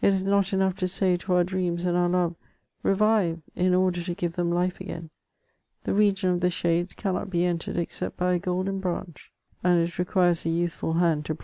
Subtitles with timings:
[0.00, 2.36] It is not enough to say to our dreams and our love:'^
[2.82, 5.10] Revive !*' in order to give them life again;
[5.84, 9.30] the region of the shades cannot be entered except by a golden branch,
[9.62, 11.36] and it requires a youthful hand to